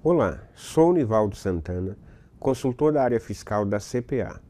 [0.00, 1.98] Olá, sou Nivaldo Santana,
[2.38, 4.40] consultor da área fiscal da CPA.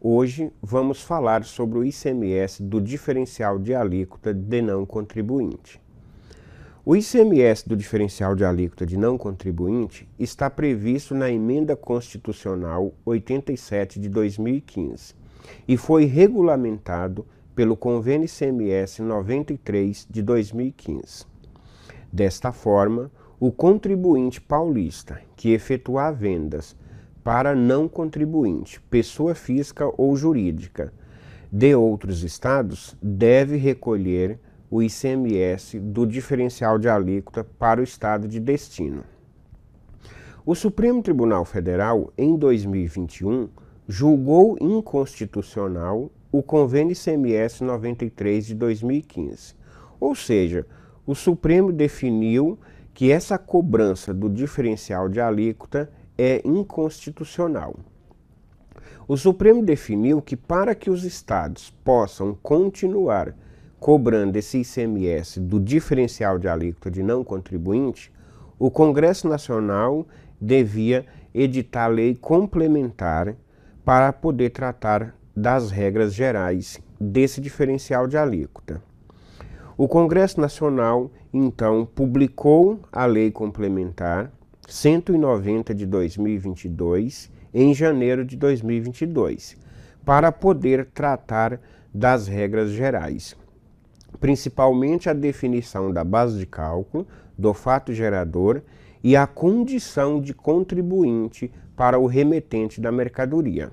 [0.00, 5.80] Hoje vamos falar sobre o ICMS do diferencial de alíquota de não contribuinte.
[6.84, 14.00] O ICMS do diferencial de alíquota de não contribuinte está previsto na Emenda Constitucional 87
[14.00, 15.14] de 2015
[15.68, 17.24] e foi regulamentado
[17.54, 21.24] pelo Convênio ICMS 93 de 2015.
[22.12, 26.76] Desta forma, o contribuinte paulista que efetuar vendas
[27.22, 30.92] para não contribuinte, pessoa física ou jurídica,
[31.50, 34.38] de outros estados, deve recolher
[34.70, 39.04] o ICMS do diferencial de alíquota para o estado de destino.
[40.44, 43.48] O Supremo Tribunal Federal, em 2021,
[43.86, 49.54] julgou inconstitucional o Convênio ICMS 93 de 2015.
[50.00, 50.66] Ou seja,
[51.06, 52.58] o Supremo definiu
[52.98, 57.76] que essa cobrança do diferencial de alíquota é inconstitucional.
[59.06, 63.36] O Supremo definiu que para que os estados possam continuar
[63.78, 68.10] cobrando esse ICMS do diferencial de alíquota de não contribuinte,
[68.58, 70.04] o Congresso Nacional
[70.40, 73.36] devia editar lei complementar
[73.84, 78.87] para poder tratar das regras gerais desse diferencial de alíquota.
[79.80, 84.32] O Congresso Nacional, então, publicou a Lei Complementar
[84.66, 89.56] 190 de 2022 em janeiro de 2022,
[90.04, 91.60] para poder tratar
[91.94, 93.36] das regras gerais,
[94.18, 97.06] principalmente a definição da base de cálculo,
[97.38, 98.62] do fato gerador
[99.00, 103.70] e a condição de contribuinte para o remetente da mercadoria.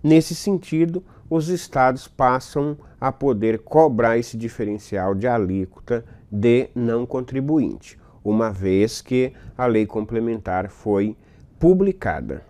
[0.00, 7.98] Nesse sentido, os estados passam a poder cobrar esse diferencial de alíquota de não contribuinte,
[8.24, 11.16] uma vez que a lei complementar foi
[11.58, 12.42] publicada.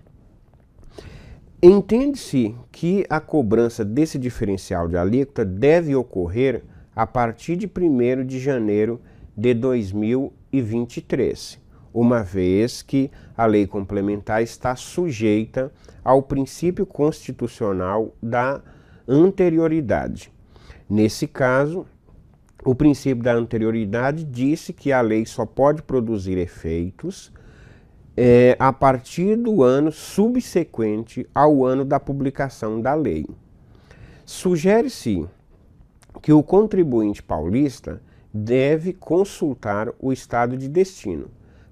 [1.63, 6.65] Entende-se que a cobrança desse diferencial de alíquota deve ocorrer
[6.97, 8.99] a partir de 1 de janeiro
[9.37, 11.61] de 2023
[11.93, 15.73] uma vez que a lei complementar está sujeita
[16.05, 18.61] ao princípio constitucional da
[19.07, 20.33] anterioridade.
[20.89, 21.87] Nesse caso,
[22.65, 27.33] o princípio da anterioridade disse que a lei só pode produzir efeitos
[28.17, 33.27] é, a partir do ano subsequente ao ano da publicação da lei.
[34.27, 35.27] Sugere-se
[36.23, 38.03] que o contribuinte paulista
[38.33, 41.31] deve consultar o estado de destino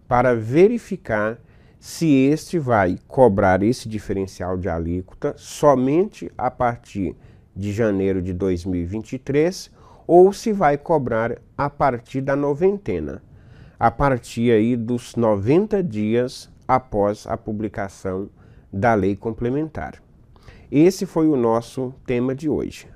[0.09, 1.39] para verificar
[1.79, 7.15] se este vai cobrar esse diferencial de alíquota somente a partir
[7.55, 9.71] de janeiro de 2023
[10.07, 13.23] ou se vai cobrar a partir da noventena,
[13.79, 18.31] a partir aí dos 90 dias após a publicação
[18.73, 20.03] da lei complementar.
[20.71, 22.89] Esse foi o nosso tema de hoje.